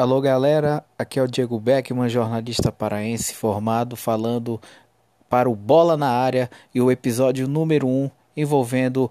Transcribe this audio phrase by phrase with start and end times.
[0.00, 4.60] Alô galera, aqui é o Diego Beckman, jornalista paraense formado, falando
[5.28, 9.10] para o Bola na Área e o episódio número 1 envolvendo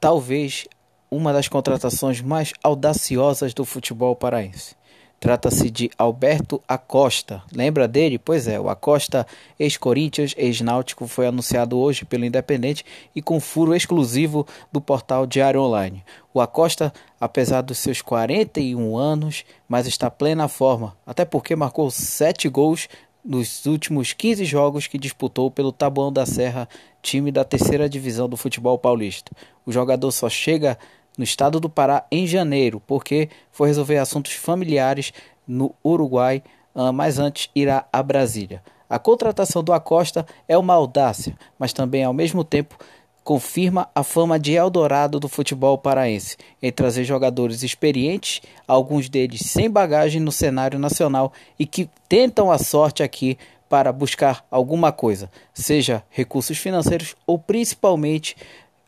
[0.00, 0.66] talvez
[1.10, 4.74] uma das contratações mais audaciosas do futebol paraense.
[5.22, 7.44] Trata-se de Alberto Acosta.
[7.54, 8.18] Lembra dele?
[8.18, 9.24] Pois é, o Acosta,
[9.56, 12.84] ex-Corinthians, ex-Náutico, foi anunciado hoje pelo Independente
[13.14, 16.02] e com furo exclusivo do portal Diário Online.
[16.34, 22.48] O Acosta, apesar dos seus 41 anos, mas está plena forma, até porque marcou 7
[22.48, 22.88] gols
[23.24, 26.68] nos últimos 15 jogos que disputou pelo Taboão da Serra,
[27.00, 29.30] time da terceira divisão do futebol paulista.
[29.64, 30.76] O jogador só chega
[31.16, 35.12] no estado do Pará em janeiro, porque foi resolver assuntos familiares
[35.46, 36.42] no Uruguai,
[36.74, 38.62] ah, mas antes irá a Brasília.
[38.88, 42.76] A contratação do Acosta é uma audácia, mas também ao mesmo tempo
[43.24, 49.70] confirma a fama de Eldorado do futebol paraense, em trazer jogadores experientes, alguns deles sem
[49.70, 56.02] bagagem no cenário nacional e que tentam a sorte aqui para buscar alguma coisa, seja
[56.10, 58.36] recursos financeiros ou principalmente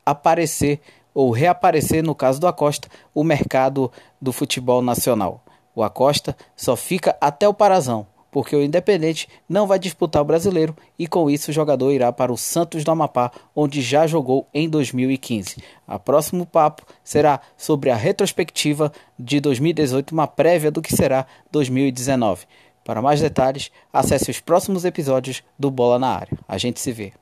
[0.05, 0.81] aparecer
[1.15, 5.41] ou reaparecer, no caso do Acosta, o mercado do futebol nacional.
[5.75, 10.77] O Acosta só fica até o Parazão, porque o Independente não vai disputar o brasileiro
[10.98, 14.69] e com isso o jogador irá para o Santos do Amapá, onde já jogou em
[14.69, 15.62] 2015.
[15.87, 22.47] O próximo papo será sobre a retrospectiva de 2018, uma prévia do que será 2019.
[22.85, 26.39] Para mais detalhes, acesse os próximos episódios do Bola na Área.
[26.47, 27.12] A gente se vê.